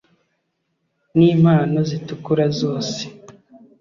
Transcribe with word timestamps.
Nimpano 1.17 1.79
zitukura 1.89 2.43
zose 2.59 3.01